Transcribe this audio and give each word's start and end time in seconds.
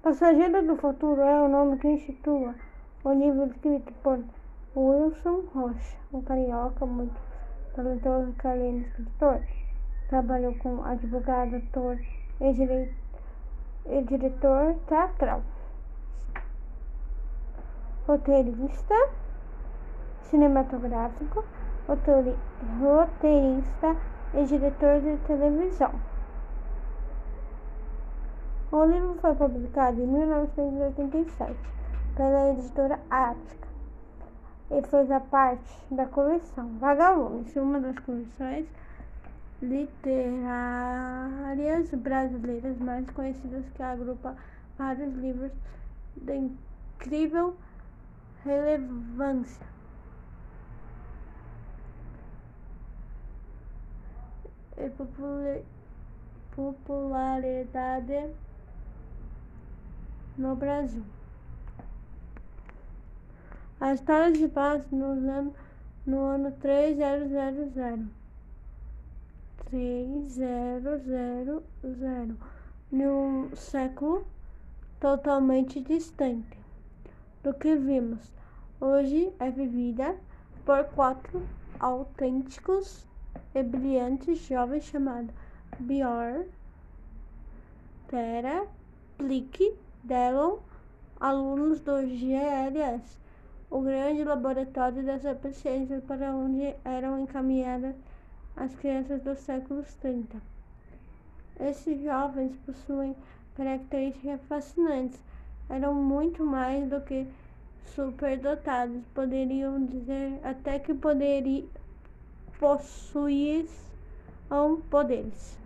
Passageiro 0.00 0.64
do 0.64 0.76
Futuro 0.76 1.20
é 1.20 1.42
o 1.42 1.48
nome 1.48 1.76
que 1.78 1.88
institui 1.88 2.54
o 3.02 3.12
livro 3.12 3.46
escrito 3.46 3.92
por 3.94 4.22
Wilson 4.76 5.42
Rocha, 5.52 5.96
um 6.12 6.22
carioca 6.22 6.86
muito 6.86 7.20
talentoso 7.74 8.32
de 8.32 8.86
escritor, 8.86 9.40
trabalhou 10.08 10.54
como 10.54 10.84
advogado, 10.84 11.56
ator 11.56 11.98
e, 12.40 12.52
dire... 12.52 12.94
e 13.86 14.02
diretor 14.02 14.76
teatral. 14.86 15.42
Roteirista 18.06 18.94
cinematográfico, 20.22 21.44
roteirista 21.88 22.36
e 24.32 24.44
diretor 24.44 25.00
de 25.00 25.16
televisão. 25.26 25.90
O 28.70 28.84
livro 28.84 29.14
foi 29.14 29.34
publicado 29.34 29.98
em 29.98 30.06
1987 30.06 31.56
pela 32.14 32.50
editora 32.50 33.00
Ática 33.08 33.66
e 34.70 34.82
fez 34.82 35.10
a 35.10 35.20
parte 35.20 35.74
da 35.90 36.04
coleção 36.04 36.76
Vagalumes, 36.78 37.56
uma 37.56 37.80
das 37.80 37.98
coleções 38.00 38.66
literárias 39.62 40.48
brasileiras 41.94 42.78
mais 42.78 43.08
conhecidas 43.10 43.64
que 43.74 43.82
agrupa 43.82 44.36
vários 44.76 45.14
livros 45.14 45.52
de 46.14 46.34
incrível 46.34 47.56
relevância. 48.44 49.66
E 54.76 54.90
popularidade 56.54 58.30
no 60.38 60.54
Brasil. 60.54 61.02
A 63.80 63.92
história 63.92 64.34
se 64.34 64.48
passa 64.48 64.86
no 64.92 65.06
ano, 65.06 65.54
no 66.06 66.20
ano 66.20 66.52
3000. 66.52 68.08
3000, 69.68 71.62
num 72.90 73.54
século 73.54 74.26
totalmente 74.98 75.80
distante 75.80 76.56
do 77.42 77.52
que 77.52 77.76
vimos. 77.76 78.32
Hoje 78.80 79.30
é 79.38 79.50
vivida 79.50 80.16
por 80.64 80.84
quatro 80.84 81.46
autênticos 81.78 83.06
e 83.54 83.62
brilhantes 83.62 84.38
jovens 84.46 84.84
chamados 84.84 85.34
Bior, 85.78 86.46
Tera, 88.08 88.66
Plique 89.18 89.76
Delon, 90.02 90.58
alunos 91.20 91.80
do 91.80 92.00
GLS, 92.02 93.18
o 93.70 93.80
grande 93.80 94.24
laboratório 94.24 95.04
das 95.04 95.22
ciências 95.56 96.02
para 96.04 96.34
onde 96.34 96.74
eram 96.84 97.18
encaminhadas 97.20 97.94
as 98.56 98.74
crianças 98.74 99.22
dos 99.22 99.38
séculos 99.40 99.92
30. 99.94 100.40
Esses 101.60 102.02
jovens 102.02 102.56
possuem 102.64 103.14
características 103.56 104.40
fascinantes, 104.48 105.20
eram 105.68 105.94
muito 105.94 106.44
mais 106.44 106.88
do 106.88 107.00
que 107.00 107.26
superdotados, 107.94 109.02
poderiam 109.14 109.84
dizer 109.84 110.38
até 110.44 110.78
que 110.78 110.94
poderiam 110.94 111.66
possuir 112.58 113.66
poderes. 114.88 115.58